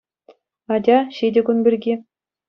[0.77, 1.93] Атя, ҫитӗ кун пирки.